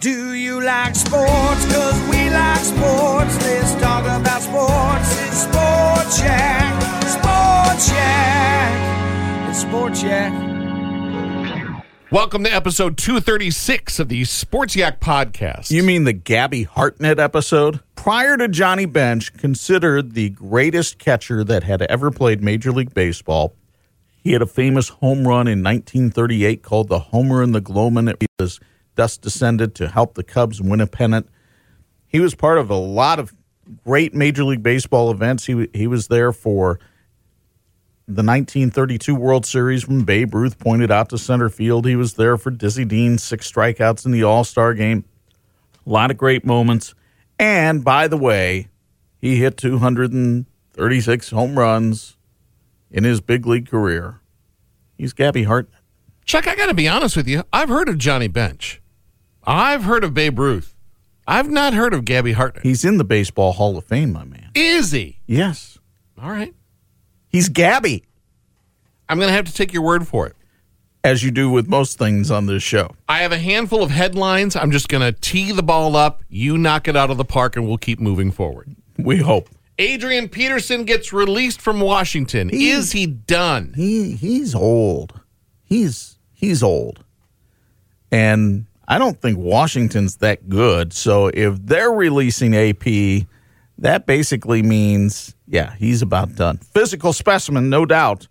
[0.00, 1.64] Do you like sports?
[1.74, 3.36] Cause we like sports.
[3.42, 5.26] Let's talk about sports.
[5.26, 6.82] It's Sports Yak.
[7.02, 9.50] Sports Yak.
[9.50, 11.82] It's Sports Yak.
[12.12, 15.72] Welcome to episode 236 of the Sports Yak podcast.
[15.72, 17.80] You mean the Gabby Hartnett episode?
[17.96, 23.52] Prior to Johnny Bench, considered the greatest catcher that had ever played Major League Baseball.
[24.22, 28.06] He had a famous home run in 1938 called the Homer and the Gloamin'.
[28.20, 28.60] It was
[28.98, 31.28] thus descended to help the Cubs win a pennant.
[32.08, 33.32] He was part of a lot of
[33.84, 35.46] great Major League Baseball events.
[35.46, 36.80] He he was there for
[38.08, 41.86] the 1932 World Series when Babe Ruth pointed out to center field.
[41.86, 45.04] He was there for Dizzy Dean's six strikeouts in the All Star game.
[45.86, 46.94] A lot of great moments.
[47.38, 48.68] And by the way,
[49.20, 52.16] he hit 236 home runs
[52.90, 54.20] in his big league career.
[54.96, 55.70] He's Gabby Hart.
[56.24, 57.44] Chuck, I got to be honest with you.
[57.52, 58.82] I've heard of Johnny Bench.
[59.48, 60.74] I've heard of Babe Ruth.
[61.26, 62.64] I've not heard of Gabby Hartnett.
[62.64, 64.50] He's in the Baseball Hall of Fame, my man.
[64.54, 65.20] Is he?
[65.26, 65.78] Yes.
[66.20, 66.54] All right.
[67.30, 68.04] He's Gabby,
[69.08, 70.34] I'm going to have to take your word for it.
[71.04, 72.94] as you do with most things on this show.
[73.08, 74.54] I have a handful of headlines.
[74.56, 76.22] I'm just going to tee the ball up.
[76.28, 78.74] You knock it out of the park, and we'll keep moving forward.
[78.98, 79.48] We hope.
[79.78, 82.48] Adrian Peterson gets released from Washington.
[82.50, 83.72] He- Is he done?
[83.76, 85.20] He he's old.
[85.64, 87.04] He's he's old.
[88.10, 90.94] And I don't think Washington's that good.
[90.94, 93.26] So if they're releasing AP,
[93.76, 96.58] that basically means yeah, he's about done.
[96.58, 98.28] Physical specimen, no doubt,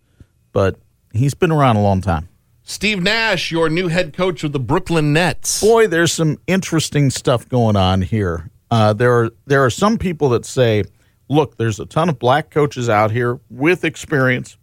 [0.51, 0.79] but
[1.13, 2.27] he's been around a long time.
[2.63, 5.61] Steve Nash, your new head coach of the Brooklyn Nets.
[5.61, 8.49] boy, there's some interesting stuff going on here.
[8.69, 10.83] Uh, there are there are some people that say,
[11.29, 14.56] look, there's a ton of black coaches out here with experience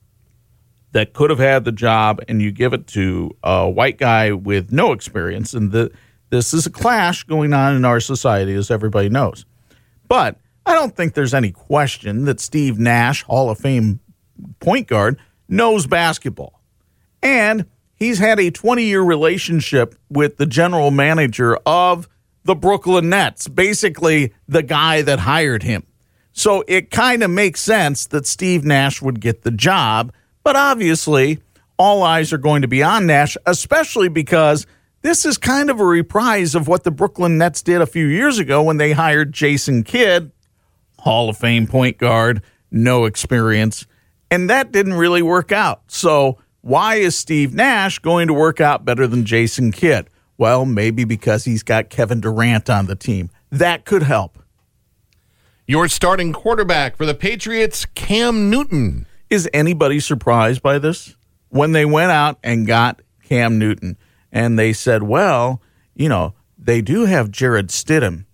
[0.94, 4.72] that could have had the job, and you give it to a white guy with
[4.72, 5.91] no experience, and the,
[6.31, 9.44] this is a clash going on in our society, as everybody knows.
[10.06, 13.99] But I don't think there's any question that Steve Nash, Hall of Fame
[14.60, 15.19] point guard,
[15.49, 16.62] knows basketball.
[17.22, 17.66] And
[17.97, 22.09] he's had a 20 year relationship with the general manager of
[22.44, 25.84] the Brooklyn Nets, basically the guy that hired him.
[26.32, 30.12] So it kind of makes sense that Steve Nash would get the job.
[30.44, 31.41] But obviously,
[31.78, 34.66] all eyes are going to be on Nash, especially because
[35.03, 38.38] this is kind of a reprise of what the Brooklyn Nets did a few years
[38.38, 40.31] ago when they hired Jason Kidd,
[41.00, 43.87] Hall of Fame point guard, no experience.
[44.31, 45.82] And that didn't really work out.
[45.88, 50.09] So, why is Steve Nash going to work out better than Jason Kidd?
[50.38, 53.31] Well, maybe because he's got Kevin Durant on the team.
[53.50, 54.38] That could help.
[55.66, 59.06] Your starting quarterback for the Patriots, Cam Newton.
[59.31, 61.17] Is anybody surprised by this?
[61.49, 63.97] When they went out and got Cam Newton
[64.33, 65.62] and they said, well,
[65.95, 68.25] you know, they do have Jarrett Stidham.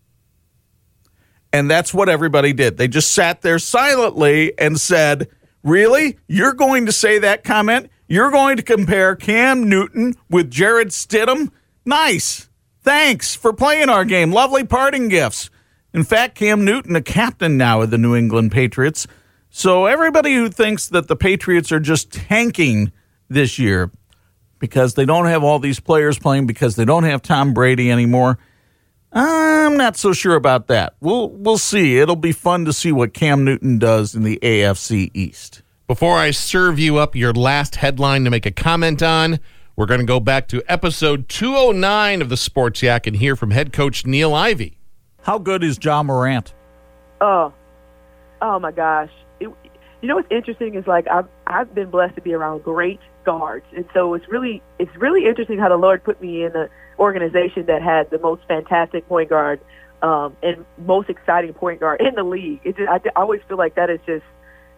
[1.53, 2.77] And that's what everybody did.
[2.77, 5.29] They just sat there silently and said,
[5.63, 6.19] Really?
[6.27, 7.91] You're going to say that comment?
[8.09, 11.51] You're going to compare Cam Newton with Jarrett Stidham?
[11.85, 12.49] Nice.
[12.83, 14.33] Thanks for playing our game.
[14.33, 15.51] Lovely parting gifts.
[15.93, 19.07] In fact, Cam Newton, a captain now of the New England Patriots.
[19.51, 22.93] So everybody who thinks that the Patriots are just tanking
[23.29, 23.91] this year
[24.61, 28.39] because they don't have all these players playing because they don't have Tom Brady anymore,
[29.13, 30.95] I'm not so sure about that.
[31.01, 31.99] We'll we'll see.
[31.99, 35.63] It'll be fun to see what Cam Newton does in the AFC East.
[35.89, 39.41] Before I serve you up your last headline to make a comment on,
[39.75, 43.51] we're going to go back to episode 209 of the Sports Yak and hear from
[43.51, 44.79] head coach Niele Ivey.
[45.23, 46.55] How good is Ja Morant?
[47.21, 47.53] Oh,
[48.41, 49.11] oh my gosh!
[50.01, 53.67] You know what's interesting is like I've I've been blessed to be around great guards,
[53.77, 57.67] and so it's really it's really interesting how the Lord put me in the organization
[57.67, 59.61] that had the most fantastic point guard
[60.03, 62.61] um, and most exciting point guard in the league.
[62.65, 64.25] It just, I, I always feel like that is just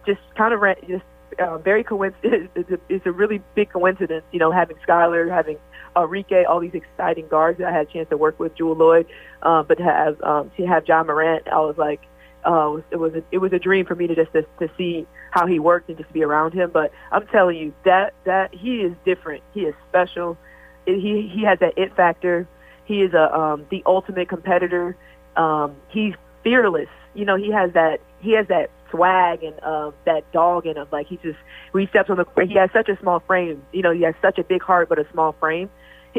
[0.05, 1.03] just kind of just
[1.39, 2.49] uh, very coincidence.
[2.89, 5.57] It's a, really big coincidence, you know, having Skylar, having
[5.95, 9.05] Arike, all these exciting guards that I had a chance to work with, Jewell Loyd,
[9.41, 12.01] uh, but to have um, to have Ja Morant, I was like,
[12.45, 15.07] uh, it was a, it was a dream for me to just to, to see
[15.31, 16.69] how he worked and just be around him.
[16.71, 19.43] But I'm telling you that that he is different.
[19.53, 20.37] He is special.
[20.85, 22.47] He he has that it factor.
[22.85, 24.95] He is a um, the ultimate competitor.
[25.35, 26.13] Um, he's
[26.43, 26.89] fearless.
[27.13, 30.87] You know, he has that he has that swag and um, that dog in him.
[30.91, 31.39] Like he just
[31.71, 33.63] when he steps on the he has such a small frame.
[33.71, 35.69] You know, he has such a big heart but a small frame.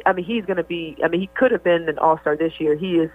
[0.06, 0.96] I mean, he's going to be.
[1.04, 2.76] I mean, he could have been an All Star this year.
[2.76, 3.10] He is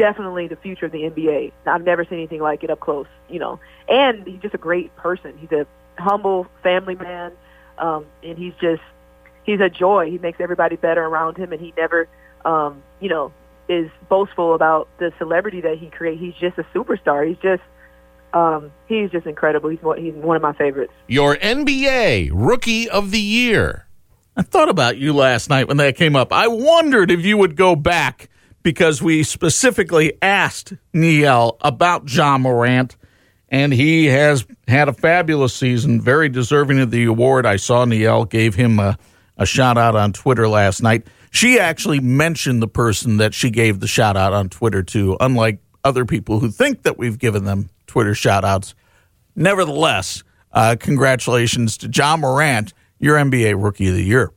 [0.00, 1.52] definitely the future of the NBA.
[1.66, 3.06] I've never seen anything like it up close.
[3.28, 5.36] You know, and he's just a great person.
[5.38, 5.66] He's a
[5.98, 7.32] humble family man,
[7.78, 8.82] um, and he's just
[9.44, 10.10] he's a joy.
[10.10, 12.08] He makes everybody better around him, and he never,
[12.46, 13.32] um, you know,
[13.68, 16.20] is boastful about the celebrity that he creates.
[16.20, 17.28] He's just a superstar.
[17.28, 17.62] He's just
[18.32, 19.68] um, he's just incredible.
[19.68, 20.94] He's one, he's one of my favorites.
[21.08, 23.86] Your NBA Rookie of the Year.
[24.34, 26.32] I thought about you last night when that came up.
[26.32, 28.30] I wondered if you would go back
[28.62, 32.96] because we specifically asked Niele about Ja Morant,
[33.48, 37.46] and he has had a fabulous season, very deserving of the award.
[37.46, 38.98] I saw Niele gave him a,
[39.36, 41.06] a shout out on Twitter last night.
[41.30, 45.60] She actually mentioned the person that she gave the shout out on Twitter to, unlike
[45.84, 48.74] other people who think that we've given them Twitter shout outs.
[49.34, 50.22] Nevertheless,
[50.52, 54.32] uh, congratulations to Ja Morant, your NBA Rookie of the Year.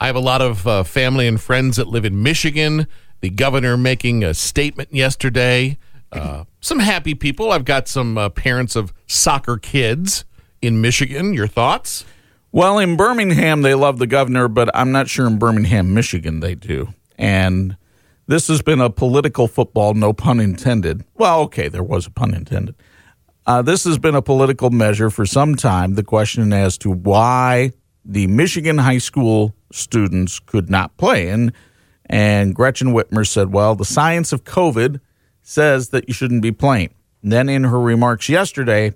[0.00, 2.86] I have a lot of uh, family and friends that live in Michigan.
[3.20, 5.78] The governor making a statement yesterday.
[6.12, 7.52] Uh, some happy people.
[7.52, 10.24] I've got some uh, parents of soccer kids
[10.62, 11.34] in Michigan.
[11.34, 12.04] Your thoughts?
[12.52, 16.54] Well, in Birmingham, they love the governor, but I'm not sure in Birmingham, Michigan, they
[16.54, 16.94] do.
[17.18, 17.76] And
[18.26, 21.04] this has been a political football, no pun intended.
[21.14, 22.74] Well, okay, there was a pun intended.
[23.46, 25.94] Uh, this has been a political measure for some time.
[25.94, 27.72] The question as to why
[28.04, 31.28] the Michigan high school students could not play.
[31.28, 31.52] And,
[32.06, 35.00] and Gretchen Whitmer said, well, the science of COVID
[35.42, 36.94] says that you shouldn't be playing.
[37.22, 38.94] And then in her remarks yesterday,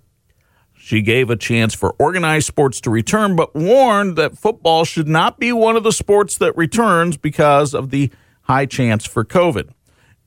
[0.75, 5.39] she gave a chance for organized sports to return, but warned that football should not
[5.39, 8.11] be one of the sports that returns because of the
[8.43, 9.71] high chance for COVID.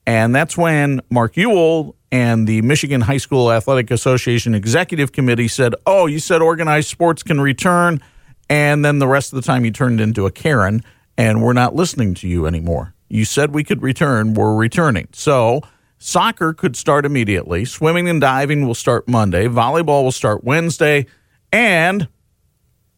[0.06, 5.74] And that's when Mark Uyl and the Michigan High School Athletic Association Executive Committee said,
[5.86, 8.00] Oh, you said organized sports can return.
[8.48, 10.82] And then the rest of the time you turned into a Karen,
[11.16, 12.94] and we're not listening to you anymore.
[13.08, 15.08] You said we could return, we're returning.
[15.12, 15.62] So
[15.98, 17.64] soccer could start immediately.
[17.64, 19.46] Swimming and diving will start Monday.
[19.46, 21.06] Volleyball will start Wednesday.
[21.52, 22.08] And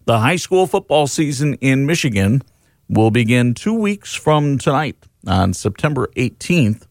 [0.07, 2.43] the high school football season in Michigan
[2.89, 4.97] will begin two weeks from tonight
[5.27, 6.87] on September 18th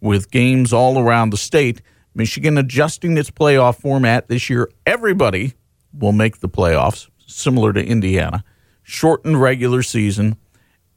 [0.00, 1.82] with games all around the state.
[2.14, 4.70] Michigan adjusting its playoff format this year.
[4.86, 5.54] Everybody
[5.92, 8.44] will make the playoffs, similar to Indiana.
[8.82, 10.36] Shortened regular season,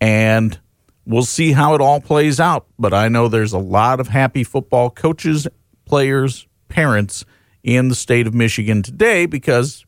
[0.01, 0.59] and
[1.06, 2.65] we'll see how it all plays out.
[2.77, 5.48] But I know there's a lot of happy football coaches,
[5.86, 7.24] players, parents
[7.63, 9.86] in the state of Michigan today because,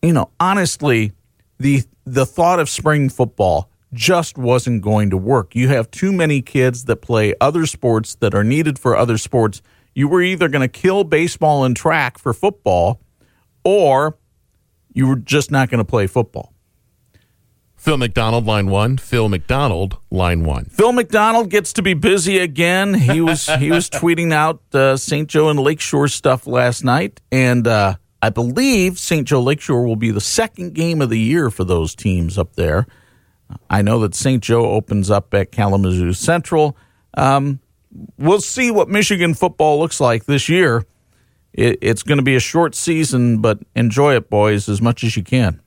[0.00, 1.12] you know, honestly,
[1.58, 5.54] the the thought of spring football just wasn't going to work.
[5.54, 9.60] You have too many kids that play other sports that are needed for other sports.
[9.94, 13.00] You were either going to kill baseball and track for football,
[13.64, 14.16] or
[14.94, 16.51] you were just not going to play football.
[17.82, 18.96] Phil McDonald, line one.
[18.96, 20.66] Phil McDonald, line one.
[20.66, 22.94] Phil McDonald gets to be busy again.
[22.94, 25.28] He was he was tweeting out uh, St.
[25.28, 29.26] Joe and Lakeshore stuff last night, and uh, I believe St.
[29.26, 32.86] Joe Lakeshore will be the second game of the year for those teams up there.
[33.68, 34.40] I know that St.
[34.40, 36.76] Joe opens up at Kalamazoo Central.
[37.14, 37.58] Um,
[38.16, 40.86] we'll see what Michigan football looks like this year.
[41.52, 45.16] It, it's going to be a short season, but enjoy it, boys, as much as
[45.16, 45.60] you can.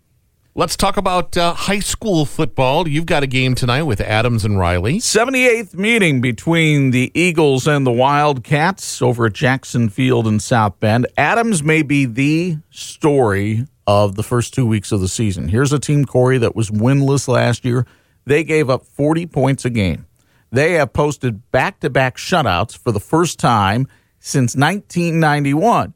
[0.58, 2.88] Let's talk about uh, high school football.
[2.88, 5.00] You've got a game tonight with Adams and Riley.
[5.00, 11.08] 78th meeting between the Eagles and the Wildcats over at Jackson Field in South Bend.
[11.18, 15.50] Adams may be the story of the first two weeks of the season.
[15.50, 17.86] Here's a team, Corey, that was winless last year.
[18.24, 20.08] They gave up 40 points a game.
[20.54, 23.90] They have posted back to back shutouts for the first time
[24.22, 25.94] since 1991.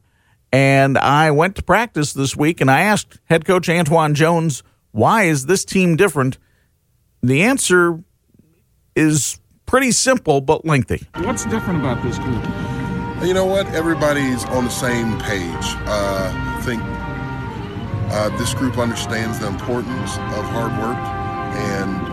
[0.52, 5.24] And I went to practice this week and I asked head coach Antoine Jones, why
[5.24, 6.38] is this team different?
[7.22, 8.02] The answer
[8.96, 11.06] is pretty simple but lengthy.
[11.16, 12.42] What's different about this group?
[13.24, 13.66] You know what?
[13.68, 15.76] Everybody's on the same page.
[15.86, 16.82] Uh, I think
[18.12, 22.09] uh, this group understands the importance of hard work, and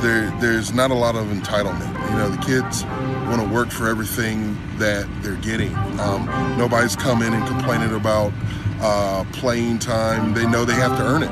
[0.00, 1.92] there there's not a lot of entitlement.
[2.10, 2.84] You know, the kids
[3.28, 5.74] want to work for everything that they're getting.
[6.00, 6.26] Um,
[6.58, 8.32] nobody's coming and complaining about
[8.80, 10.34] uh, playing time.
[10.34, 11.30] They know they have to earn it.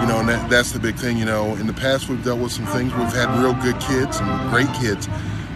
[0.00, 1.16] You know, and that, that's the big thing.
[1.16, 2.94] You know, in the past we've dealt with some things.
[2.94, 5.08] We've had real good kids and great kids,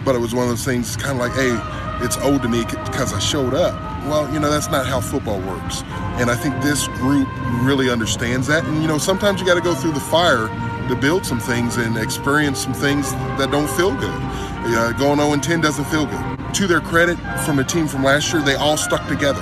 [0.03, 0.95] but it was one of those things.
[0.95, 1.57] Kind of like, hey,
[2.03, 3.73] it's owed to me because I showed up.
[4.05, 5.83] Well, you know, that's not how football works.
[6.19, 7.27] And I think this group
[7.61, 8.63] really understands that.
[8.65, 10.47] And, you know, sometimes you got to go through the fire
[10.87, 14.19] to build some things and experience some things that don't feel good.
[14.69, 16.53] Uh, going 0 10 doesn't feel good.
[16.55, 19.41] To their credit, from a team from last year, they all stuck together.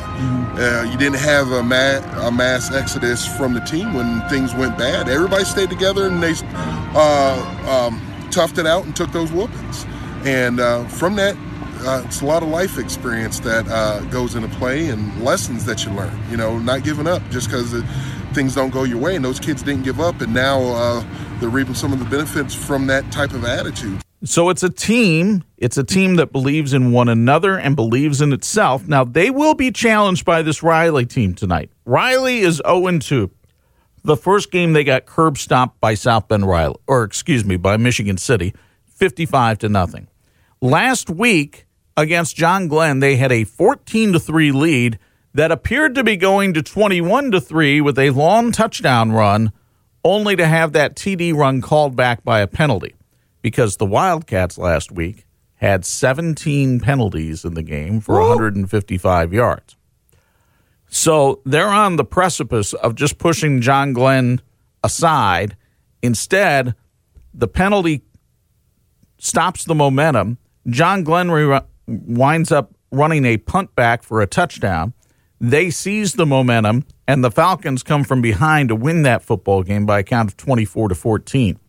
[0.58, 4.78] Uh, you didn't have a, ma- a, mass exodus from the team when things went
[4.78, 5.10] bad.
[5.10, 6.34] Everybody stayed together and they
[6.96, 8.00] uh, um,
[8.30, 9.86] toughed it out and took those whoopings.
[10.24, 11.36] And uh, from that,
[11.82, 15.86] uh, it's a lot of life experience that uh, goes into play and lessons that
[15.86, 16.18] you learn.
[16.30, 17.74] You know, not giving up just because
[18.34, 19.16] things don't go your way.
[19.16, 21.04] And those kids didn't give up, and now uh,
[21.40, 24.02] they're reaping some of the benefits from that type of attitude.
[24.24, 25.44] So it's a team.
[25.58, 28.88] It's a team that believes in one another and believes in itself.
[28.88, 31.70] Now they will be challenged by this Riley team tonight.
[31.86, 33.32] Riley is 0 2.
[34.04, 37.78] The first game they got curb stomped by South Bend Riley, or excuse me, by
[37.78, 38.54] Michigan City,
[38.86, 40.08] 55 to nothing.
[40.62, 41.66] Last week
[41.98, 45.00] against John Glenn, they had a 14 to 3 lead
[45.34, 49.52] that appeared to be going to 21 to 3 with a long touchdown run,
[50.06, 52.96] only to have that TD run called back by a penalty
[53.42, 59.76] because the Wildcats last week had 17 penalties in the game for 155 yards.
[60.88, 64.42] So they're on the precipice of just pushing John Glenn
[64.84, 65.58] aside.
[66.02, 66.76] Instead,
[67.34, 68.04] the penalty
[69.18, 70.38] stops the momentum.
[70.68, 74.94] John Glenn re- winds up running a punt back for a touchdown.
[75.42, 79.86] They seize the momentum, and the Falcons come from behind to win that football game
[79.86, 81.60] by a count of 24 to 14.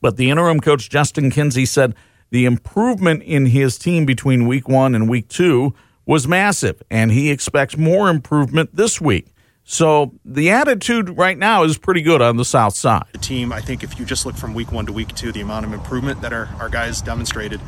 [0.00, 1.94] But the interim coach, Justin Kinsey, said
[2.30, 7.30] the improvement in his team between week one and week two was massive, and he
[7.30, 9.32] expects more improvement this week.
[9.64, 13.06] So the attitude right now is pretty good on the south side.
[13.10, 15.40] The team, I think, if you just look from week one to week two, the
[15.40, 17.60] amount of improvement that our, our guys demonstrated,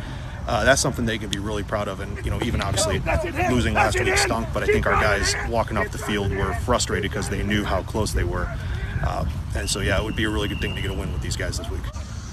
[0.49, 2.01] uh, that's something they can be really proud of.
[2.01, 3.01] And, you know, even obviously
[3.51, 7.11] losing last week stunk, but I think our guys walking off the field were frustrated
[7.11, 8.49] because they knew how close they were.
[9.05, 11.13] Uh, and so, yeah, it would be a really good thing to get a win
[11.13, 11.83] with these guys this week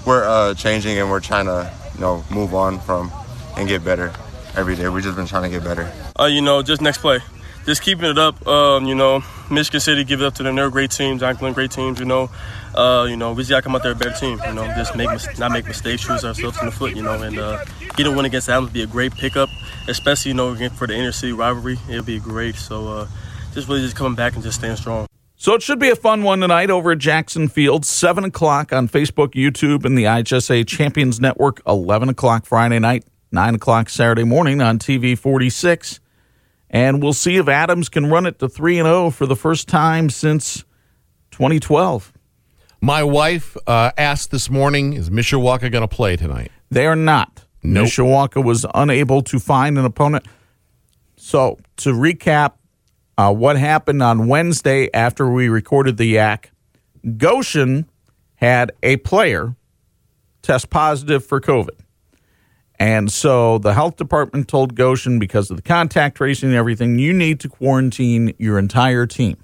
[0.06, 3.10] we're uh, changing and we're trying to you know move on from
[3.56, 4.12] and get better
[4.54, 4.88] every day.
[4.88, 5.92] We've just been trying to get better.
[6.18, 7.18] Uh, you know, just next play,
[7.66, 8.46] just keeping it up.
[8.46, 10.56] Um, you know, Michigan City give it up to them.
[10.56, 11.20] They're great teams.
[11.20, 11.98] John great teams.
[12.00, 12.30] You know,
[12.74, 14.40] uh, you know, we just gotta come out there a better team.
[14.46, 16.96] You know, just make not make mistakes, shoot ourselves in the foot.
[16.96, 17.64] You know, and uh,
[17.96, 19.48] get a win against Adams would be a great pickup,
[19.88, 21.78] especially you know for the inner city rivalry.
[21.88, 22.56] It'd be great.
[22.56, 23.08] So uh,
[23.52, 25.06] just really just coming back and just staying strong.
[25.38, 28.88] So it should be a fun one tonight over at Jackson Field, 7 o'clock on
[28.88, 34.62] Facebook, YouTube, and the IHSA Champions Network, 11 o'clock Friday night, 9 o'clock Saturday morning
[34.62, 36.00] on TV 46.
[36.70, 39.68] And we'll see if Adams can run it to 3 and 0 for the first
[39.68, 40.64] time since
[41.30, 42.12] 2012.
[42.80, 46.50] My wife uh, asked this morning, is Mishawaka going to play tonight?
[46.70, 47.44] They are not.
[47.62, 47.86] Nope.
[47.86, 50.26] Mishawaka was unable to find an opponent.
[51.16, 52.52] So to recap,
[53.18, 56.50] uh, what happened on Wednesday after we recorded the yak.
[57.16, 57.88] Goshen
[58.36, 59.56] had a player
[60.42, 61.80] test positive for COVID.
[62.78, 67.12] And so the health department told Goshen, because of the contact tracing and everything, you
[67.12, 69.38] need to quarantine your entire team.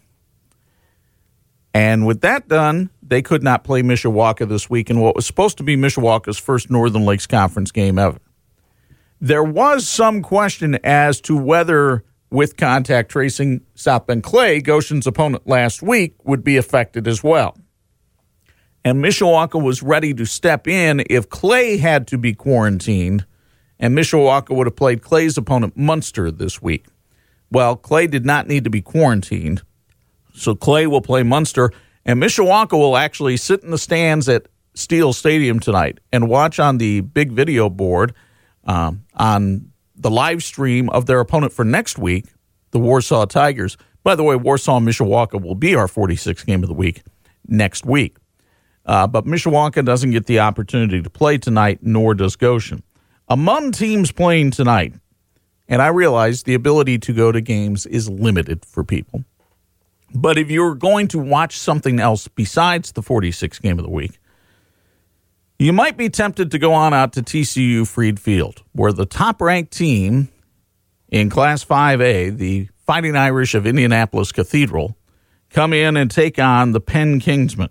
[1.75, 5.57] And with that done, they could not play Mishawaka this week in what was supposed
[5.57, 8.19] to be Mishawaka's first Northern Lakes Conference game ever.
[9.21, 15.47] There was some question as to whether with contact tracing, South Bend Clay, Goshen's opponent
[15.47, 17.57] last week, would be affected as well.
[18.85, 23.25] And Mishawaka was ready to step in if Clay had to be quarantined,
[23.79, 26.87] and Mishawaka would have played Clay's opponent, Munster, this week.
[27.51, 29.63] Well, Clay did not need to be quarantined,
[30.35, 31.71] so Clay will play Munster,
[32.05, 36.79] and Mishawaka will actually sit in the stands at Steele Stadium tonight and watch on
[36.79, 38.15] the big video board
[38.65, 42.27] um, on the live stream of their opponent for next week,
[42.71, 43.77] the Warsaw Tigers.
[44.03, 47.03] By the way, Warsaw Mishawaka will be our 46th game of the week
[47.47, 48.17] next week.
[48.85, 52.83] Uh, but Mishawaka doesn't get the opportunity to play tonight, nor does Goshen.
[53.29, 54.95] Among teams playing tonight,
[55.69, 59.25] and I realize the ability to go to games is limited for people.
[60.15, 64.19] But if you're going to watch something else besides the 46th game of the week,
[65.59, 69.41] you might be tempted to go on out to TCU Freed Field, where the top
[69.41, 70.29] ranked team
[71.09, 74.97] in Class 5A, the Fighting Irish of Indianapolis Cathedral,
[75.51, 77.71] come in and take on the Penn Kingsmen.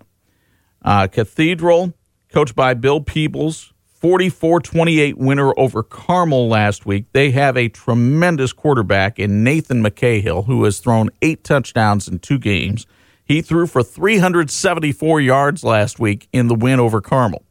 [0.84, 1.94] Uh, Cathedral
[2.32, 7.06] coached by Bill Peebles, 44 28 winner over Carmel last week.
[7.12, 12.38] They have a tremendous quarterback in Nathan McCahill, who has thrown eight touchdowns in two
[12.38, 12.86] games.
[13.24, 17.44] He threw for 374 yards last week in the win over Carmel.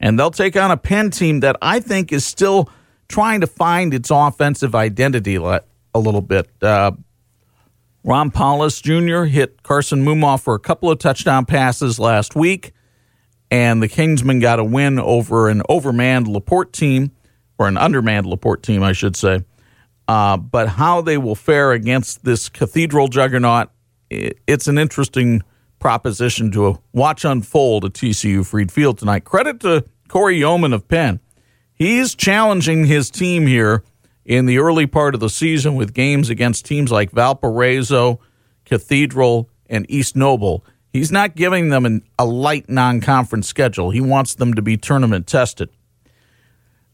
[0.00, 2.68] And they'll take on a Penn team that I think is still
[3.08, 5.62] trying to find its offensive identity a
[5.94, 6.50] little bit.
[6.60, 6.92] Uh,
[8.04, 9.22] Ron Paulus Jr.
[9.24, 12.72] hit Carson Moomaw for a couple of touchdown passes last week,
[13.50, 17.12] and the Kingsmen got a win over an overmanned Laporte team,
[17.58, 19.42] or an undermanned Laporte team, I should say.
[20.06, 23.70] Uh, but how they will fare against this cathedral juggernaut,
[24.10, 25.42] it's an interesting
[25.78, 29.24] proposition to watch unfold at TCU Freed Field tonight.
[29.24, 31.20] Credit to Corey Yeoman of Penn.
[31.72, 33.82] He's challenging his team here
[34.24, 38.20] in the early part of the season with games against teams like Valparaiso,
[38.64, 40.64] Cathedral, and East Noble.
[40.92, 43.90] He's not giving them an, a light non conference schedule.
[43.90, 45.68] He wants them to be tournament tested.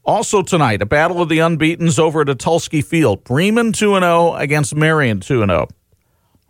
[0.05, 3.23] Also tonight, a battle of the unbeatens over at Tulski Field.
[3.25, 5.69] Bremen 2 0 against Marian 2 0.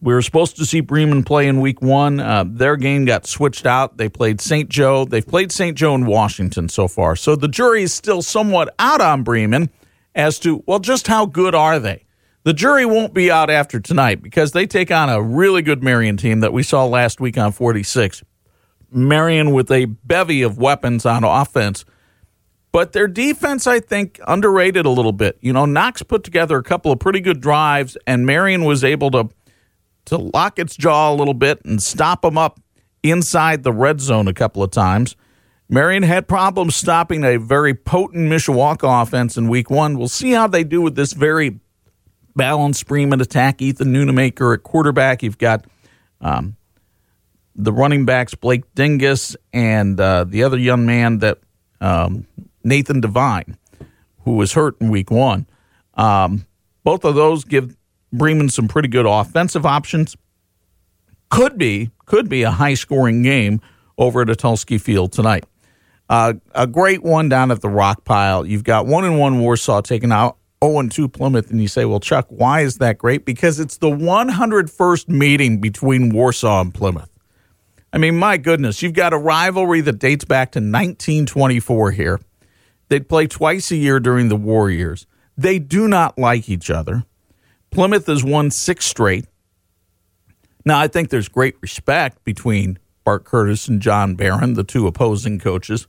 [0.03, 2.21] We were supposed to see Bremen play in week one.
[2.21, 3.99] Uh, their game got switched out.
[3.99, 4.71] They played St.
[4.71, 5.05] Joe.
[5.05, 5.77] They've played St.
[5.77, 7.17] Joe and Washington so far.
[7.17, 9.69] So the jury is still somewhat out on Bremen
[10.15, 12.05] as to, well, just how good are they?
[12.43, 16.17] The jury won't be out after tonight because they take on a really good Marian
[16.17, 18.23] team that we saw last week on 46.
[18.91, 21.85] Marian with a bevy of weapons on offense.
[22.73, 25.39] But their defense, I think, underrated a little bit.
[25.41, 29.11] You know, Knox put together a couple of pretty good drives, and Marian was able
[29.11, 29.29] to
[30.07, 32.59] to lock its jaw a little bit and stop them up
[33.03, 35.15] inside the red zone a couple of times.
[35.73, 39.97] Marian had problems stopping a very potent Mishawaka offense in week one.
[39.97, 41.61] We'll see how they do with this very
[42.35, 43.63] balanced Bremen attack.
[43.63, 45.23] Ethan Nunemaker at quarterback.
[45.23, 45.65] You've got
[46.21, 46.57] um,
[47.55, 51.39] the running backs, Blake Dingus, and uh, the other young man that
[51.81, 52.27] um,
[52.65, 53.57] Nathan Devine,
[54.25, 55.47] who was hurt in week one.
[55.95, 56.47] Um,
[56.83, 57.77] both of those give
[58.13, 60.17] Bremen some pretty good offensive options.
[61.29, 63.61] Could be, could be a high scoring game
[63.97, 65.45] over at Tulski Field tonight.
[66.11, 68.45] Uh, a great one down at the rock pile.
[68.45, 71.85] You've got one and one Warsaw taking out 0 and 2 Plymouth, and you say,
[71.85, 73.25] well, Chuck, why is that great?
[73.25, 77.09] Because it's the 101st meeting between Warsaw and Plymouth.
[77.93, 82.21] I mean, my goodness, you've got a rivalry that dates back to 1924 here.
[82.89, 85.07] They'd play twice a year during the war years.
[85.39, 87.05] They do not like each other.
[87.71, 89.27] Plymouth has won six straight.
[90.65, 95.39] Now, I think there's great respect between Bart Curtis and John Barron, the two opposing
[95.39, 95.87] coaches.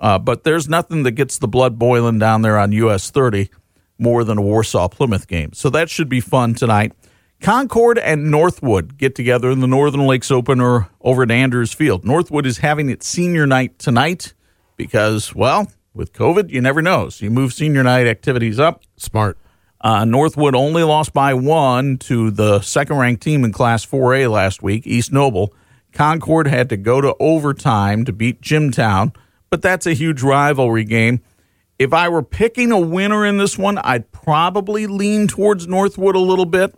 [0.00, 3.50] Uh, but there's nothing that gets the blood boiling down there on US 30
[3.98, 5.52] more than a Warsaw Plymouth game.
[5.52, 6.92] So that should be fun tonight.
[7.40, 12.04] Concord and Northwood get together in the Northern Lakes opener over at Andrews Field.
[12.04, 14.34] Northwood is having its senior night tonight
[14.76, 17.08] because, well, with COVID, you never know.
[17.08, 18.82] So you move senior night activities up.
[18.96, 19.38] Smart.
[19.80, 24.62] Uh, Northwood only lost by one to the second ranked team in Class 4A last
[24.62, 25.54] week, East Noble.
[25.92, 29.14] Concord had to go to overtime to beat Jimtown,
[29.50, 31.20] but that's a huge rivalry game.
[31.78, 36.20] If I were picking a winner in this one, I'd probably lean towards Northwood a
[36.20, 36.74] little bit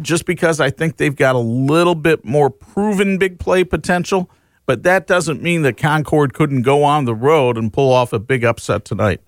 [0.00, 4.30] just because I think they've got a little bit more proven big play potential.
[4.66, 8.18] But that doesn't mean that Concord couldn't go on the road and pull off a
[8.18, 9.20] big upset tonight.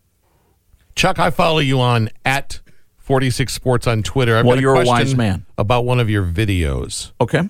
[0.95, 2.61] Chuck, I follow you on at
[2.99, 4.37] 46 Sports on Twitter.
[4.37, 5.47] I've well, a you're a wise man.
[5.57, 7.13] About one of your videos.
[7.21, 7.49] Okay.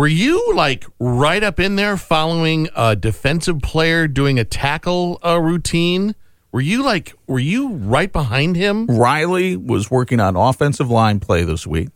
[0.00, 5.38] Were you like right up in there following a defensive player doing a tackle uh,
[5.38, 6.14] routine?
[6.52, 8.86] Were you like, were you right behind him?
[8.86, 11.90] Riley was working on offensive line play this week.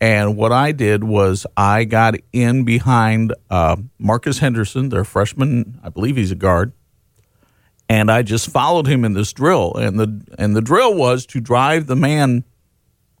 [0.00, 5.90] And what I did was I got in behind uh, Marcus Henderson, their freshman, I
[5.90, 6.72] believe he's a guard,
[7.86, 9.74] and I just followed him in this drill.
[9.74, 12.44] And the and the drill was to drive the man,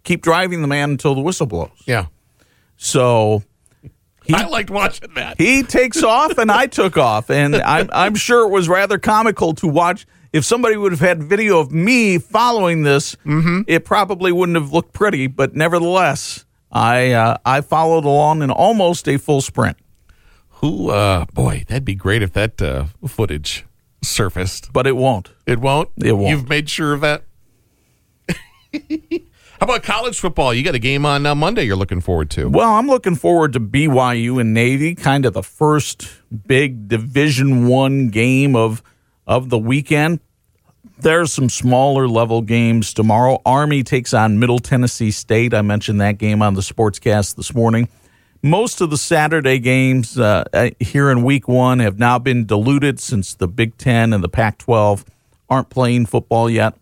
[0.04, 1.82] keep driving the man until the whistle blows.
[1.84, 2.06] Yeah.
[2.78, 3.42] So
[4.26, 5.38] he, I liked watching that.
[5.38, 9.54] He takes off, and I took off, and I'm I'm sure it was rather comical
[9.54, 10.06] to watch.
[10.32, 13.62] If somebody would have had video of me following this, mm-hmm.
[13.66, 15.28] it probably wouldn't have looked pretty.
[15.28, 19.76] But nevertheless, I uh, I followed along in almost a full sprint.
[20.60, 23.64] Who, uh, boy, that'd be great if that uh, footage
[24.02, 24.72] surfaced.
[24.72, 25.30] But it won't.
[25.46, 25.90] It won't?
[25.98, 26.30] It won't.
[26.30, 27.24] You've made sure of that?
[29.58, 30.52] How about college football?
[30.52, 32.50] You got a game on uh, Monday you're looking forward to.
[32.50, 36.08] Well, I'm looking forward to BYU and Navy, kind of the first
[36.46, 38.82] big Division 1 game of
[39.26, 40.20] of the weekend.
[40.98, 43.40] There's some smaller level games tomorrow.
[43.46, 45.54] Army takes on Middle Tennessee State.
[45.54, 47.88] I mentioned that game on the Sportscast this morning.
[48.42, 53.00] Most of the Saturday games uh, uh, here in week one have now been diluted
[53.00, 55.04] since the Big Ten and the Pac 12
[55.48, 56.74] aren't playing football yet.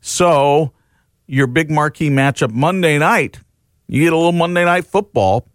[0.00, 0.72] So,
[1.26, 3.40] your big marquee matchup Monday night,
[3.86, 5.48] you get a little Monday night football,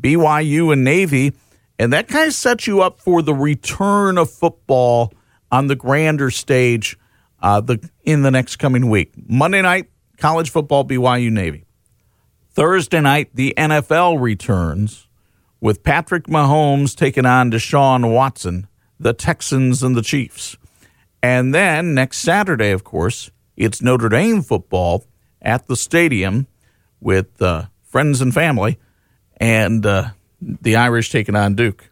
[0.00, 1.32] BYU and Navy,
[1.78, 5.12] and that kind of sets you up for the return of football
[5.50, 6.96] on the grander stage
[7.42, 9.12] uh, the in the next coming week.
[9.16, 11.64] Monday night, college football, BYU Navy.
[12.50, 15.06] Thursday night, the NFL returns
[15.60, 18.66] with Patrick Mahomes taking on Deshaun Watson,
[18.98, 20.56] the Texans and the Chiefs.
[21.22, 23.30] And then next Saturday, of course,
[23.60, 25.04] it's Notre Dame football
[25.42, 26.46] at the stadium
[26.98, 28.78] with uh, friends and family,
[29.36, 30.08] and uh,
[30.40, 31.90] the Irish taking on Duke.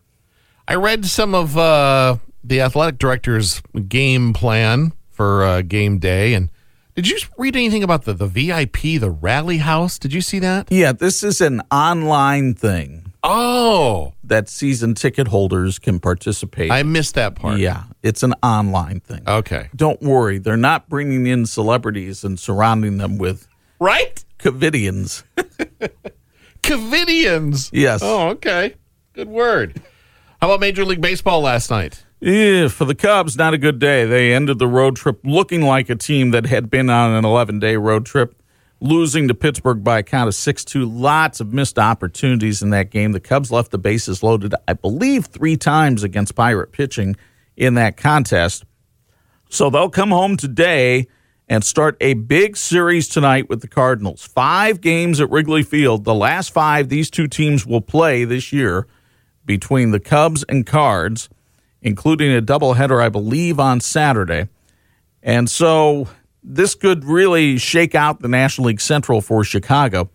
[0.66, 6.48] I read some of uh, the athletic director's game plan for uh, game day, and
[6.94, 9.98] did you read anything about the, the VIP, the Rally House?
[9.98, 10.72] Did you see that?
[10.72, 16.70] Yeah, this is an online thing Oh, that season ticket holders can participate.
[16.70, 17.58] I missed that part.
[17.58, 19.20] yeah, it's an online thing.
[19.28, 19.68] Okay.
[19.76, 23.46] Don't worry, they're not bringing in celebrities and surrounding them with
[23.78, 24.24] Right?
[24.38, 25.24] covidians.
[26.62, 27.70] Covidians.
[27.72, 28.00] Yes.
[28.02, 28.74] Oh, okay.
[29.12, 29.80] Good word.
[30.40, 32.04] How about Major League Baseball last night?
[32.20, 34.04] Yeah, for the Cubs, not a good day.
[34.04, 37.58] They ended the road trip looking like a team that had been on an 11
[37.60, 38.37] day road trip,
[38.80, 40.84] losing to Pittsburgh by a count of 6 2.
[40.84, 43.12] Lots of missed opportunities in that game.
[43.12, 47.16] The Cubs left the bases loaded, I believe, three times against Pirate pitching
[47.56, 48.64] in that contest.
[49.50, 51.08] So they'll come home today
[51.48, 54.24] and start a big series tonight with the Cardinals.
[54.24, 56.04] Five games at Wrigley Field.
[56.04, 58.86] The last five these two teams will play this year
[59.46, 61.30] between the Cubs and Cards,
[61.80, 64.48] including a doubleheader, I believe, on Saturday.
[65.22, 66.08] And so
[66.42, 70.10] this could really shake out the National League Central for Chicago.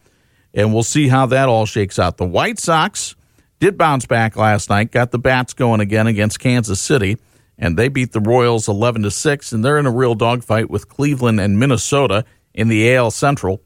[0.54, 2.18] And we'll see how that all shakes out.
[2.18, 3.16] The White Sox
[3.60, 7.18] did bounce back last night, got the bats going again against Kansas City,
[7.58, 10.90] and they beat the Royals 11 to 6, and they're in a real dogfight with
[10.90, 13.62] Cleveland and Minnesota in the AL Central.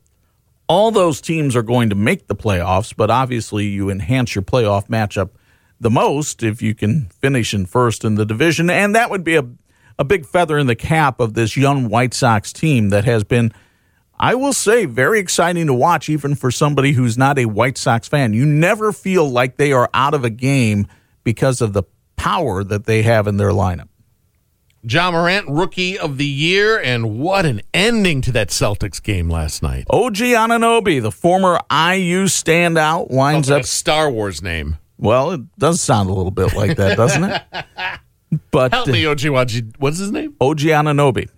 [0.69, 4.87] All those teams are going to make the playoffs, but obviously you enhance your playoff
[4.87, 5.31] matchup
[5.79, 9.35] the most if you can finish in first in the division, and that would be
[9.35, 9.45] a
[9.99, 13.51] a big feather in the cap of this young White Sox team that has been,
[14.19, 18.07] I will say, very exciting to watch, even for somebody who's not a White Sox
[18.07, 18.33] fan.
[18.33, 20.87] You never feel like they are out of a game
[21.23, 21.83] because of the
[22.15, 23.87] power that they have in their lineup.
[24.83, 29.61] Ja Morant, rookie of the year, and what an ending to that Celtics game last
[29.61, 29.85] night.
[29.89, 33.63] OG Anunoby, the former IU standout, winds up.
[33.63, 34.77] a Star Wars name.
[34.97, 37.41] Well, it does sound a little bit like that, doesn't it?
[38.51, 39.29] But Help me, OG.
[39.29, 40.33] Waji- What's his name?
[40.41, 41.29] Oji Anunoby.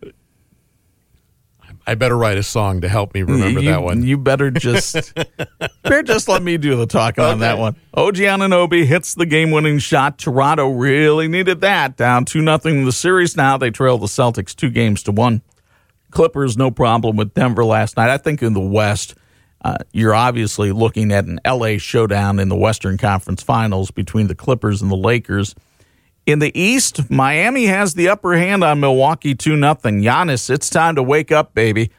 [1.86, 4.04] I better write a song to help me remember you, that one.
[4.04, 5.12] You better just
[5.84, 7.76] better just let me do the talking on that one.
[7.96, 10.20] OG Anunoby hits the game-winning shot.
[10.20, 11.98] Toronto really needed that.
[11.98, 13.36] Down two nothing in the series.
[13.36, 15.42] Now they trail the Celtics two games to one.
[16.12, 18.10] Clippers no problem with Denver last night.
[18.12, 19.16] I think in the West,
[19.64, 24.36] uh, you're obviously looking at an LA showdown in the Western Conference Finals between the
[24.36, 25.56] Clippers and the Lakers.
[26.30, 29.74] In the East, Miami has the upper hand on Milwaukee 2 0.
[29.74, 31.90] Giannis, it's time to wake up, baby.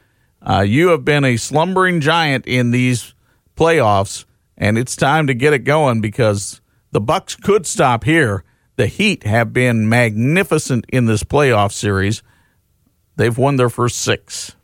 [0.41, 3.13] Uh, you have been a slumbering giant in these
[3.57, 4.23] playoffs,
[4.57, 8.45] and it's time to get it going because the Bucks could stop here.
[8.77, 12.23] The Heat have been magnificent in this playoff series.
[13.17, 14.55] They've won their first six.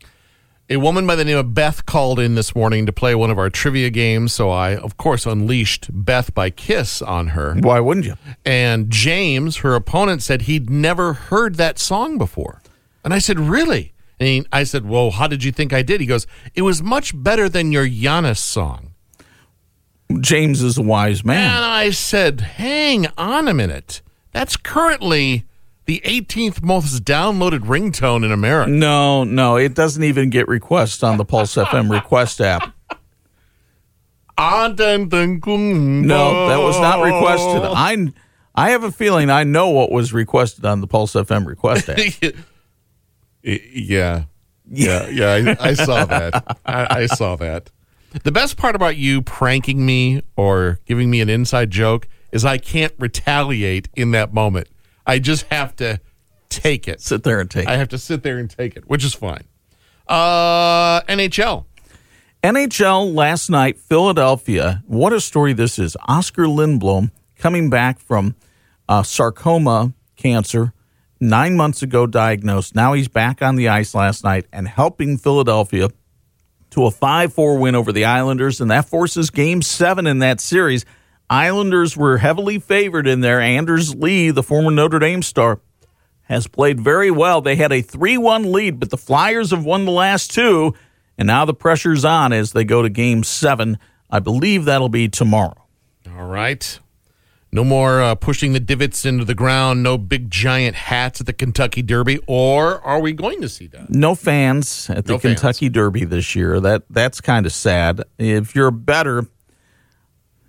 [0.69, 3.37] A woman by the name of Beth called in this morning to play one of
[3.37, 7.55] our trivia games, so I, of course, unleashed Beth by Kiss on her.
[7.55, 8.15] Why wouldn't you?
[8.45, 12.61] And James, her opponent, said he'd never heard that song before.
[13.05, 13.93] And I said, Really?
[14.19, 16.01] And he, I said, Well, how did you think I did?
[16.01, 18.93] He goes, It was much better than your Giannis song.
[20.19, 21.55] James is a wise man.
[21.55, 21.63] And.
[21.63, 24.01] I said, Hang on a minute.
[24.33, 25.45] That's currently
[25.87, 28.69] the 18th most downloaded ringtone in America.
[28.69, 32.73] No, no, it doesn't even get requests on the Pulse FM request app.
[34.37, 37.63] Ah, no, No, that was not requested.
[37.73, 38.13] I
[38.53, 41.97] I have a feeling I know what was requested on the Pulse FM request app.
[43.41, 44.25] yeah.
[44.69, 46.57] Yeah, yeah, I, I saw that.
[46.65, 47.71] I, I saw that.
[48.23, 52.57] The best part about you pranking me or giving me an inside joke is I
[52.57, 54.67] can't retaliate in that moment.
[55.07, 55.99] I just have to
[56.49, 57.01] take it.
[57.01, 57.65] Sit there and take.
[57.65, 57.71] It.
[57.71, 59.45] I have to sit there and take it, which is fine.
[60.07, 61.65] Uh, NHL.
[62.43, 64.83] NHL last night, Philadelphia.
[64.85, 65.97] What a story this is.
[66.07, 68.35] Oscar Lindblom coming back from
[68.87, 70.73] uh, sarcoma cancer,
[71.19, 72.75] nine months ago diagnosed.
[72.75, 75.89] Now he's back on the ice last night and helping Philadelphia
[76.71, 80.39] to a 5 4 win over the Islanders, and that forces game seven in that
[80.39, 80.85] series.
[81.29, 83.41] Islanders were heavily favored in there.
[83.41, 85.59] Anders Lee, the former Notre Dame star,
[86.23, 87.41] has played very well.
[87.41, 90.73] They had a 3 1 lead, but the Flyers have won the last two,
[91.17, 93.77] and now the pressure's on as they go to game seven.
[94.09, 95.65] I believe that'll be tomorrow.
[96.17, 96.79] All right.
[97.51, 99.81] No more uh, pushing the divots into the ground.
[99.81, 102.19] No big giant hats at the Kentucky Derby.
[102.27, 103.89] Or are we going to see that?
[103.89, 105.39] No fans at the No fans.
[105.39, 106.59] Kentucky Derby this year.
[106.59, 108.03] That that's kind of sad.
[108.17, 109.25] If you're better,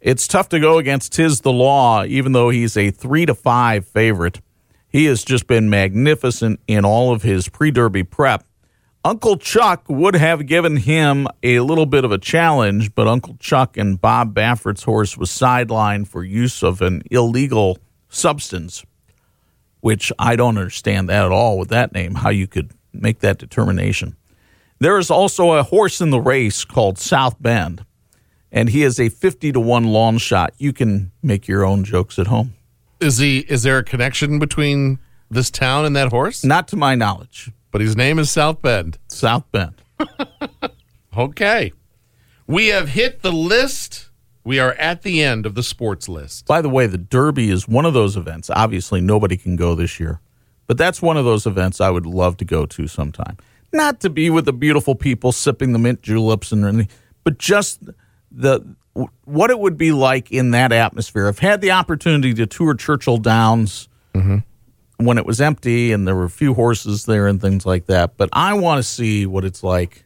[0.01, 3.87] it's tough to go against Tiz the Law, even though he's a three to five
[3.87, 4.41] favorite.
[4.89, 8.45] He has just been magnificent in all of his pre-Derby prep.
[9.05, 13.77] Uncle Chuck would have given him a little bit of a challenge, but Uncle Chuck
[13.77, 18.85] and Bob Baffert's horse was sidelined for use of an illegal substance
[19.81, 23.39] which I don't understand that at all with that name, how you could make that
[23.39, 24.17] determination.
[24.81, 27.85] There is also a horse in the race called South Bend,
[28.51, 30.55] and he is a 50 to 1 long shot.
[30.59, 32.55] You can make your own jokes at home.
[33.01, 33.41] Is he?
[33.41, 34.99] Is there a connection between
[35.31, 36.45] this town and that horse?
[36.45, 37.51] Not to my knowledge.
[37.71, 38.99] But his name is South Bend.
[39.09, 39.83] South Bend.
[41.19, 41.73] Okay.
[42.47, 44.09] We have hit the list.
[44.45, 46.47] We are at the end of the sports list.
[46.47, 48.49] By the way, the Derby is one of those events.
[48.51, 50.21] Obviously, nobody can go this year,
[50.69, 53.37] but that's one of those events I would love to go to sometime.
[53.73, 56.87] Not to be with the beautiful people sipping the mint juleps and
[57.25, 57.81] but just
[58.31, 58.77] the
[59.25, 61.29] what it would be like in that atmosphere.
[61.29, 64.39] I've had the opportunity to tour Churchill Downs mm-hmm.
[65.05, 68.17] when it was empty and there were a few horses there and things like that.
[68.17, 70.05] But I want to see what it's like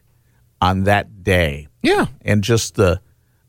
[0.61, 2.05] on that day Yeah.
[2.21, 3.01] and just the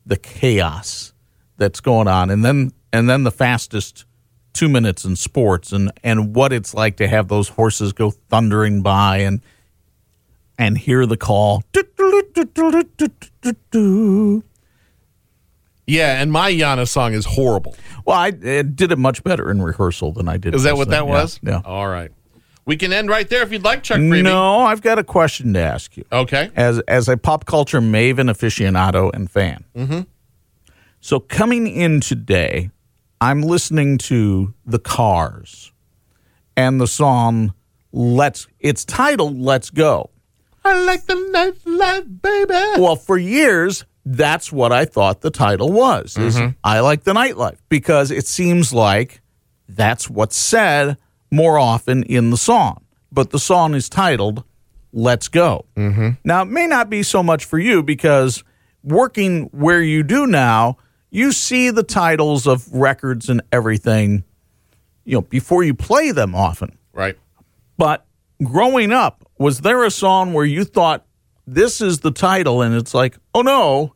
[0.05, 1.13] the chaos
[1.57, 4.05] that's going on and then and then the fastest
[4.53, 8.81] two minutes in sports and and what it's like to have those horses go thundering
[8.81, 9.41] by and
[10.57, 11.63] and hear the call
[15.87, 17.75] Yeah, and my Yana song is horrible.
[18.05, 21.05] well i did it much better in rehearsal than i did Is that what that
[21.05, 21.39] Yeah, was?
[21.43, 22.11] yeah, All right.
[22.67, 24.23] We can end right there if you'd like, Chuck Freeby.
[24.23, 26.49] no i've got a question to ask you Okay.
[26.55, 29.63] as as a pop culture maven aficionado and fan.
[29.75, 30.01] Mm-hmm.
[31.01, 32.71] So coming in today,
[33.21, 35.71] I'm listening to the Cars
[36.57, 37.53] and the song
[37.91, 40.09] "Let's." It's titled "Let's Go."
[40.63, 42.81] I like the nightlife, baby.
[42.81, 46.17] Well, for years, that's what I thought the title was.
[46.17, 49.21] Is I like the nightlife because it seems like
[49.67, 50.97] that's what's said
[51.31, 52.85] more often in the song.
[53.11, 54.43] But the song is titled
[54.93, 56.09] "Let's Go." Mm-hmm.
[56.23, 58.43] Now, it may not be so much for you because
[58.83, 60.77] working where you do now,
[61.09, 64.23] you see the titles of records and everything,
[65.03, 66.77] you know, before you play them often.
[66.93, 67.17] Right.
[67.77, 68.05] But
[68.43, 71.05] growing up, was there a song where you thought
[71.47, 73.94] this is the title and it's like, oh no,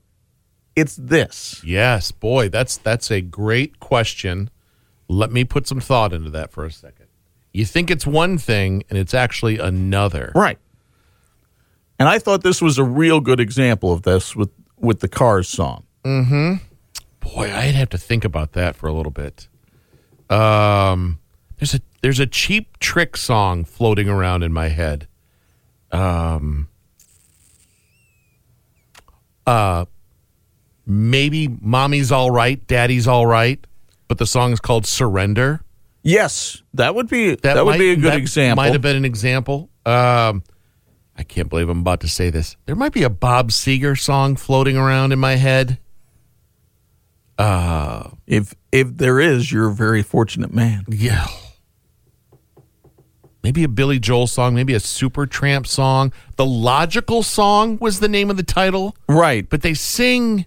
[0.79, 1.61] it's this?
[1.63, 4.49] Yes, boy, that's that's a great question.
[5.07, 7.07] Let me put some thought into that for a second.
[7.51, 10.31] You think it's one thing and it's actually another.
[10.35, 10.59] Right.
[11.97, 15.49] And I thought this was a real good example of this with, with the Cars
[15.49, 15.83] song.
[16.05, 16.63] Mm-hmm.
[17.19, 19.47] Boy, I'd have to think about that for a little bit.
[20.29, 21.19] Um,
[21.57, 25.07] there's a there's a cheap trick song floating around in my head.
[25.91, 26.69] Um,
[29.45, 29.85] uh,
[30.89, 33.65] maybe "Mommy's All Right, Daddy's All Right,"
[34.09, 35.61] but the song's called "Surrender."
[36.03, 38.63] Yes, that would be that, would might- be a good that example.
[38.63, 39.69] Might have been an example.
[39.85, 40.43] Um,
[41.17, 42.55] I can't believe I'm about to say this.
[42.65, 45.77] There might be a Bob Seger song floating around in my head.
[47.37, 50.85] If if there is, you're a very fortunate man.
[50.87, 51.27] Yeah.
[53.43, 56.11] Maybe a Billy Joel song, maybe a Super Tramp song.
[56.35, 59.47] The Logical Song was the name of the title, Right.
[59.49, 60.45] but they sing.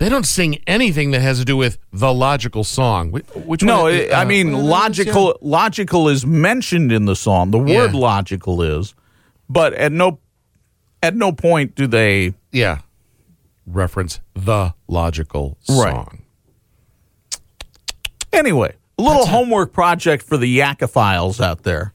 [0.00, 3.10] They don't sing anything that has to do with the logical song.
[3.10, 5.36] Which, No, it, I uh, mean uh, logical.
[5.42, 7.50] Logical is mentioned in the song.
[7.50, 8.00] The word Yeah.
[8.00, 8.94] logical is,
[9.50, 10.18] but at no
[11.02, 12.32] at no point do they.
[12.50, 12.78] Yeah.
[13.66, 15.92] Reference the logical Right.
[15.92, 16.22] song.
[18.32, 21.92] Anyway, a little homework project for the Yakophiles out there.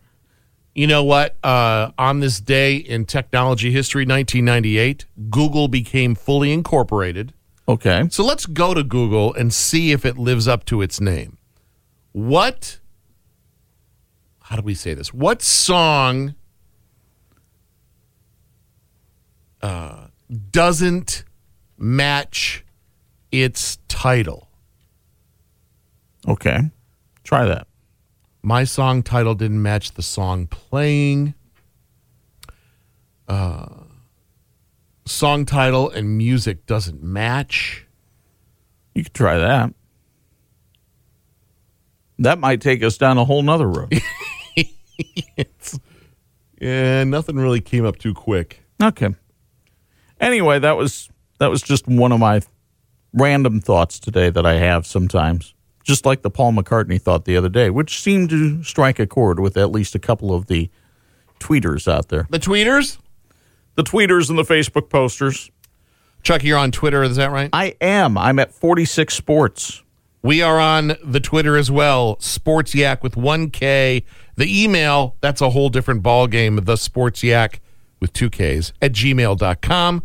[0.76, 1.38] You know what?
[1.44, 7.34] Uh, on this day in technology history, 1998, Google became fully incorporated.
[7.68, 8.08] Okay.
[8.12, 11.38] So let's go to Google and see if it lives up to its name.
[12.12, 12.80] What,
[14.42, 15.14] how do we say this?
[15.14, 16.36] What song
[19.62, 20.08] uh,
[20.52, 21.24] doesn't
[21.78, 22.64] match
[23.32, 24.50] its title?
[26.28, 26.72] Okay.
[27.24, 27.68] Try that.
[28.44, 31.34] My song title didn't match the song playing.
[33.28, 33.85] Uh,
[35.06, 37.86] song title and music doesn't match.
[38.94, 39.74] You could try that.
[42.20, 43.94] That might take us down a whole nother road.
[45.38, 45.78] It's-
[46.62, 48.64] yeah, nothing really came up too quick.
[48.82, 49.10] okay.
[50.22, 52.40] Anyway, that was that was just one of my
[53.12, 55.54] random thoughts today that I have sometimes.
[55.84, 59.42] Just like the Paul McCartney thought the other day, which seemed to strike a chord
[59.42, 60.70] with at least a couple of the
[61.42, 62.26] tweeters out there.
[62.30, 62.98] The tweeters?
[63.76, 65.52] The tweeters and the Facebook posters.
[66.24, 67.50] Chuck, you're on Twitter, is that right?
[67.54, 68.18] I am.
[68.18, 69.84] I'm at 46 Sports.
[70.24, 74.04] We are on the Twitter as well, Sports Yak with 1K.
[74.38, 77.62] The email, that's a whole different ballgame, the Sports Yak
[78.00, 80.04] with two Ks at gmail.com.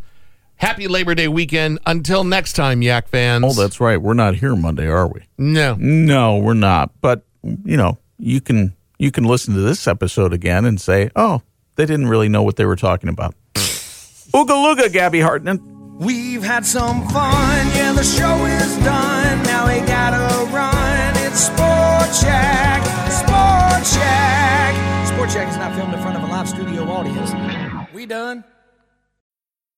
[0.56, 1.78] Happy Labor Day weekend.
[1.87, 3.44] Until next time, Yak fans.
[3.46, 3.96] Oh, that's right.
[3.96, 5.22] We're not here Monday, are we?
[5.38, 5.74] No.
[5.78, 6.90] No, we're not.
[7.00, 11.40] But you know, you can you can listen to this episode again and say, "Oh,
[11.76, 13.35] they didn't really know what they were talking about."
[14.32, 15.60] Ooga Gabby Hartnett.
[15.98, 19.42] We've had some fun, yeah, the show is done.
[19.42, 21.16] Now we gotta run.
[21.26, 25.06] It's Sport Check, Sport Check.
[25.06, 27.32] Sport Check is not filmed in front of a live studio audience.
[27.92, 28.44] We done?